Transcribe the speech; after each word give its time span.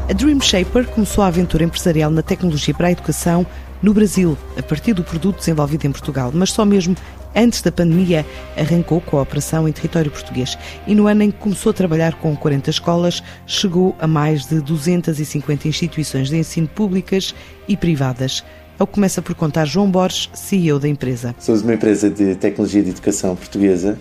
A 0.06 0.12
Dream 0.12 0.38
Shaper 0.40 0.86
começou 0.86 1.24
a 1.24 1.28
aventura 1.28 1.64
empresarial 1.64 2.10
na 2.10 2.20
tecnologia 2.22 2.74
para 2.74 2.88
a 2.88 2.92
educação 2.92 3.46
no 3.82 3.94
Brasil, 3.94 4.36
a 4.56 4.62
partir 4.62 4.92
do 4.92 5.04
produto 5.04 5.38
desenvolvido 5.38 5.86
em 5.86 5.92
Portugal, 5.92 6.30
mas 6.34 6.52
só 6.52 6.64
mesmo 6.64 6.96
antes 7.34 7.62
da 7.62 7.70
pandemia 7.70 8.26
arrancou 8.56 9.00
com 9.00 9.18
a 9.18 9.22
operação 9.22 9.68
em 9.68 9.72
território 9.72 10.10
português 10.10 10.58
e 10.86 10.94
no 10.94 11.06
ano 11.06 11.22
em 11.22 11.30
que 11.30 11.38
começou 11.38 11.70
a 11.70 11.74
trabalhar 11.74 12.14
com 12.14 12.36
40 12.36 12.70
escolas, 12.70 13.22
chegou 13.46 13.94
a 14.00 14.06
mais 14.06 14.46
de 14.46 14.60
250 14.60 15.68
instituições 15.68 16.28
de 16.28 16.36
ensino 16.36 16.66
públicas 16.66 17.34
e 17.68 17.76
privadas. 17.76 18.44
É 18.78 18.82
o 18.82 18.86
que 18.86 18.94
começa 18.94 19.20
por 19.20 19.34
contar 19.34 19.64
João 19.64 19.90
Borges, 19.90 20.30
CEO 20.32 20.78
da 20.78 20.88
empresa. 20.88 21.34
Somos 21.38 21.62
uma 21.62 21.74
empresa 21.74 22.08
de 22.08 22.36
tecnologia 22.36 22.82
de 22.82 22.90
educação 22.90 23.34
portuguesa 23.34 23.98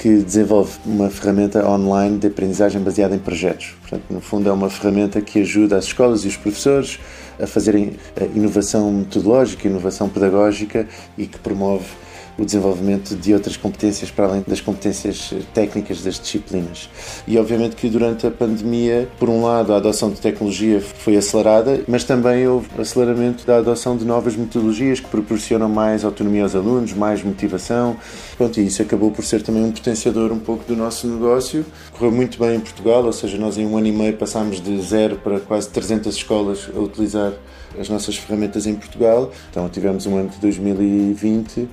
que 0.00 0.16
desenvolve 0.16 0.78
uma 0.86 1.10
ferramenta 1.10 1.68
online 1.68 2.16
de 2.16 2.28
aprendizagem 2.28 2.80
baseada 2.80 3.14
em 3.14 3.18
projetos. 3.18 3.74
Portanto, 3.82 4.04
no 4.08 4.20
fundo, 4.22 4.48
é 4.48 4.52
uma 4.52 4.70
ferramenta 4.70 5.20
que 5.20 5.40
ajuda 5.42 5.76
as 5.76 5.84
escolas 5.84 6.24
e 6.24 6.28
os 6.28 6.38
professores 6.38 6.98
a 7.38 7.46
fazerem 7.46 7.92
eh, 8.16 8.26
inovação 8.34 8.90
metodológica, 8.90 9.68
inovação 9.68 10.08
pedagógica 10.08 10.88
e 11.18 11.26
que 11.26 11.38
promove 11.38 11.84
o 12.38 12.44
desenvolvimento 12.44 13.14
de 13.14 13.34
outras 13.34 13.56
competências 13.56 14.10
para 14.10 14.26
além 14.26 14.44
das 14.46 14.60
competências 14.60 15.32
técnicas 15.52 16.02
das 16.02 16.18
disciplinas. 16.18 16.88
E 17.26 17.38
obviamente 17.38 17.76
que 17.76 17.88
durante 17.88 18.26
a 18.26 18.30
pandemia, 18.30 19.08
por 19.18 19.28
um 19.28 19.42
lado, 19.42 19.72
a 19.72 19.76
adoção 19.76 20.10
de 20.10 20.20
tecnologia 20.20 20.80
foi 20.80 21.16
acelerada, 21.16 21.80
mas 21.86 22.04
também 22.04 22.46
houve 22.46 22.68
aceleramento 22.78 23.46
da 23.46 23.58
adoção 23.58 23.96
de 23.96 24.04
novas 24.04 24.36
metodologias 24.36 25.00
que 25.00 25.08
proporcionam 25.08 25.68
mais 25.68 26.04
autonomia 26.04 26.42
aos 26.42 26.54
alunos, 26.54 26.92
mais 26.92 27.22
motivação. 27.22 27.96
Pronto, 28.36 28.60
e 28.60 28.66
isso 28.66 28.82
acabou 28.82 29.10
por 29.10 29.24
ser 29.24 29.42
também 29.42 29.62
um 29.62 29.72
potenciador 29.72 30.32
um 30.32 30.38
pouco 30.38 30.64
do 30.64 30.76
nosso 30.76 31.06
negócio. 31.06 31.64
Correu 31.92 32.12
muito 32.12 32.38
bem 32.38 32.56
em 32.56 32.60
Portugal, 32.60 33.04
ou 33.04 33.12
seja, 33.12 33.36
nós 33.36 33.58
em 33.58 33.66
um 33.66 33.76
ano 33.76 33.86
e 33.86 33.92
meio 33.92 34.16
passámos 34.16 34.60
de 34.60 34.80
zero 34.80 35.16
para 35.16 35.40
quase 35.40 35.68
300 35.68 36.14
escolas 36.14 36.70
a 36.74 36.78
utilizar 36.78 37.32
as 37.78 37.88
nossas 37.88 38.16
ferramentas 38.16 38.66
em 38.66 38.74
Portugal. 38.74 39.30
Então 39.50 39.68
tivemos 39.68 40.06
um 40.06 40.16
ano 40.16 40.28
de 40.28 40.38
2020 40.38 41.68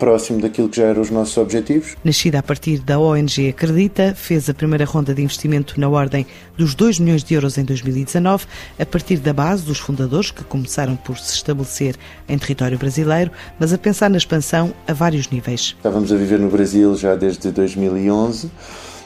próximo 0.00 0.40
daquilo 0.40 0.68
que 0.68 0.78
já 0.78 0.86
eram 0.86 1.02
os 1.02 1.10
nossos 1.10 1.36
objetivos. 1.36 1.94
Nascida 2.02 2.38
a 2.38 2.42
partir 2.42 2.78
da 2.80 2.98
ONG 2.98 3.50
Acredita, 3.50 4.14
fez 4.16 4.48
a 4.48 4.54
primeira 4.54 4.86
ronda 4.86 5.14
de 5.14 5.22
investimento 5.22 5.78
na 5.78 5.88
ordem 5.88 6.26
dos 6.56 6.74
2 6.74 6.98
milhões 6.98 7.22
de 7.22 7.34
euros 7.34 7.58
em 7.58 7.64
2019, 7.64 8.46
a 8.78 8.86
partir 8.86 9.18
da 9.18 9.34
base 9.34 9.62
dos 9.62 9.78
fundadores 9.78 10.30
que 10.30 10.42
começaram 10.42 10.96
por 10.96 11.18
se 11.18 11.34
estabelecer 11.34 11.96
em 12.26 12.38
território 12.38 12.78
brasileiro, 12.78 13.30
mas 13.58 13.72
a 13.74 13.78
pensar 13.78 14.08
na 14.08 14.16
expansão 14.16 14.72
a 14.88 14.94
vários 14.94 15.28
níveis. 15.28 15.76
Estávamos 15.76 16.10
a 16.10 16.16
viver 16.16 16.40
no 16.40 16.48
Brasil 16.48 16.96
já 16.96 17.14
desde 17.14 17.50
2011 17.50 18.50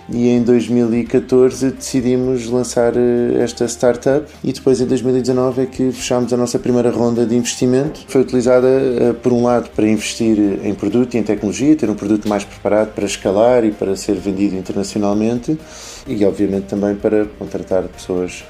e 0.08 0.28
em 0.28 0.42
2014 0.42 1.70
decidimos 1.70 2.47
lançar 2.48 2.94
eh, 2.97 3.42
esta 3.42 3.64
startup. 3.66 4.27
E 4.42 4.52
depois 4.52 4.80
em 4.80 4.86
2019 4.86 5.62
é 5.62 5.66
que 5.66 5.92
fechámos 5.92 6.33
a 6.33 6.36
nossa 6.36 6.58
primeira 6.58 6.91
ronda 6.91 7.24
de 7.24 7.34
investimento. 7.34 8.00
Foi 8.08 8.20
utilizada 8.20 8.66
eh, 8.69 9.12
por 9.22 9.32
um 9.32 9.42
lado 9.44 9.70
para 9.70 9.86
investir 9.88 10.38
em 10.62 10.75
produto 10.75 11.14
e 11.14 11.19
em 11.19 11.22
tecnologia, 11.22 11.75
ter 11.77 11.88
um 11.88 11.94
produto 11.94 12.28
mais 12.28 12.44
preparado 12.44 12.92
para 12.94 13.05
escalar 13.05 13.64
e 13.64 13.72
para 13.72 13.97
ser 13.97 14.14
vendido 14.14 14.56
internacionalmente. 14.56 15.58
E 16.06 16.25
obviamente 16.25 16.65
também 16.65 16.94
para 16.94 17.25
contratar 17.38 17.84
pessoas 17.84 18.44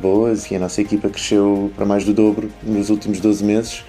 boas. 0.00 0.50
E 0.50 0.56
a 0.56 0.58
nossa 0.58 0.80
equipa 0.80 1.08
cresceu 1.08 1.72
para 1.74 1.86
mais 1.86 2.04
do 2.04 2.12
dobro 2.12 2.50
nos 2.62 2.90
últimos 2.90 3.20
12 3.20 3.44
meses 3.44 3.84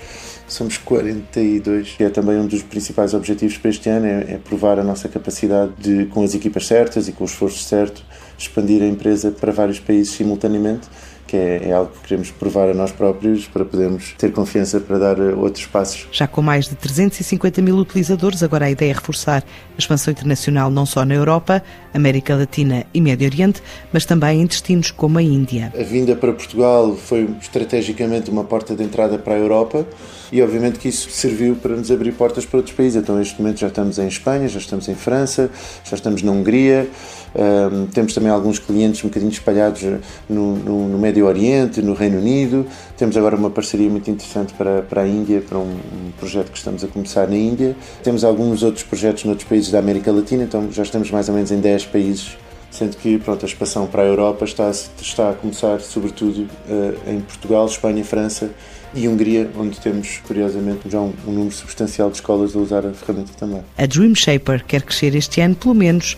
somos 0.50 0.78
42, 0.78 1.92
que 1.98 2.04
é 2.04 2.10
também 2.10 2.38
um 2.38 2.48
dos 2.48 2.64
principais 2.64 3.14
objetivos 3.14 3.58
para 3.58 3.70
este 3.70 3.90
ano, 3.90 4.06
é, 4.06 4.34
é, 4.34 4.38
provar 4.38 4.80
a 4.80 4.84
nossa 4.84 5.08
capacidade 5.08 5.72
de, 5.78 6.06
com 6.08 6.24
as 6.24 6.34
equipas 6.34 6.68
certas 6.68 7.08
e 7.08 7.12
com 7.12 7.24
o 7.24 7.28
esforço 7.28 7.64
certo, 7.64 8.04
expandir 8.38 8.82
a 8.82 8.88
empresa 8.88 9.32
para 9.32 9.52
vários 9.52 9.80
países 9.80 10.14
simultaneamente 10.14 10.88
que 11.30 11.38
é, 11.38 11.70
é, 11.70 11.72
algo 11.72 11.92
que 11.92 12.08
queremos 12.08 12.32
provar 12.32 12.70
a 12.70 12.74
nós 12.74 12.92
próprios 12.92 13.46
para 13.46 13.64
podermos 13.64 14.16
ter 14.18 14.32
confiança 14.32 14.80
para 14.80 14.98
dar 14.98 15.20
eh, 15.20 15.36
outros 15.36 15.68
passos. 15.68 16.08
Já 16.12 16.28
com 16.28 16.42
mais 16.42 16.68
de 16.68 16.76
350 16.76 17.62
mil 17.62 17.78
utilizadores, 17.78 18.42
agora 18.42 18.66
a 18.66 18.72
ideia 18.72 18.90
é 18.90 18.94
reforçar 18.94 19.44
a 19.44 19.78
expansão 19.78 20.12
internacional 20.12 20.72
não 20.72 20.88
só 20.88 21.06
na 21.06 21.14
Europa, 21.14 21.62
América 21.94 22.36
Latina 22.36 22.84
e 22.92 23.00
Médio 23.00 23.28
Oriente, 23.28 23.62
mas 23.94 24.06
também 24.06 24.42
em 24.42 24.46
destinos 24.48 24.90
como 24.90 25.20
a 25.20 25.22
Índia. 25.22 25.72
A 25.80 25.84
vinda 25.84 26.16
para 26.16 26.34
Portugal 26.34 26.96
foi 26.96 27.30
estrategicamente 27.40 28.32
uma 28.32 28.44
porta 28.44 28.76
de 28.76 28.84
entrada 28.84 29.20
para 29.20 29.36
a 29.36 29.38
Europa 29.38 29.86
e 30.32 30.42
obviamente 30.42 30.80
que 30.80 30.88
isso 30.88 31.10
serviu 31.12 31.56
para 31.56 31.76
nos 31.76 31.92
abrir 31.92 32.14
portas 32.14 32.44
para 32.46 32.58
outros 32.58 32.76
países. 32.76 33.02
Então, 33.02 33.16
neste 33.16 33.40
momento 33.40 33.60
já 33.60 33.68
estamos 33.68 34.00
em 34.00 34.08
Espanha, 34.08 34.48
já 34.48 34.60
estamos 34.60 34.88
em 34.88 34.96
França, 34.96 35.50
já 35.84 35.96
estamos 35.96 36.24
na 36.24 36.32
Hungria, 36.32 36.90
um, 37.36 37.86
temos 37.88 38.14
também 38.14 38.30
alguns 38.30 38.60
clientes 38.60 39.04
um 39.04 39.08
bocadinho 39.08 39.32
espalhados 39.32 39.84
no, 40.28 40.56
no, 40.56 40.90
no, 40.90 40.98
Médio 40.98 41.26
Oriente, 41.26 41.82
no 41.82 41.94
Reino 41.94 42.18
Unido. 42.18 42.66
Temos 42.98 43.16
agora 43.18 43.36
uma 43.36 43.50
parceria 43.50 43.90
muito 43.90 44.10
interessante 44.10 44.54
para, 44.54 44.82
para 44.82 45.02
a 45.04 45.08
Índia, 45.08 45.42
para 45.42 45.58
um, 45.58 45.72
um, 45.72 46.12
projeto 46.18 46.52
que 46.52 46.58
estamos 46.58 46.84
a 46.84 46.88
começar 46.88 47.28
na 47.28 47.38
Índia. 47.38 47.76
Temos 48.04 48.24
alguns 48.24 48.64
outros 48.64 48.84
projetos 48.84 49.26
noutros 49.26 49.48
países 49.48 49.72
da 49.72 49.80
América 49.80 50.12
Latina, 50.12 50.44
então 50.44 50.72
já 50.72 50.84
estamos 50.84 51.12
mais 51.12 51.30
ou 51.30 51.36
menos 51.36 51.52
em 51.52 51.60
10 51.60 51.86
países 51.88 52.38
sendo 52.72 52.98
que 52.98 53.18
pronto, 53.18 53.44
a 53.44 53.48
expansão 53.48 53.88
para 53.88 54.04
a 54.04 54.06
Europa 54.06 54.46
está, 54.46 54.70
está 54.70 55.32
a 55.32 55.34
começar 55.34 55.80
sobretudo 55.80 56.48
uh, 56.70 57.12
em 57.12 57.20
Portugal, 57.22 57.66
Espanha, 57.66 58.04
França 58.04 58.52
e 58.94 59.08
Hungria, 59.08 59.50
onde 59.56 59.80
temos, 59.80 60.20
curiosamente, 60.26 60.90
já 60.90 61.00
um, 61.00 61.14
um 61.28 61.32
número 61.32 61.52
substancial 61.52 62.10
de 62.10 62.18
escolas 62.18 62.56
a 62.56 62.60
usar 62.60 62.86
a 62.86 62.94
ferramenta 62.94 63.32
também. 63.38 63.64
A 63.78 63.86
Dream 63.86 64.16
Shaper 64.16 64.64
quer 64.66 64.82
crescer 64.82 65.16
este 65.16 65.42
ano 65.42 65.56
pelo 65.56 65.76
menos 65.76 66.18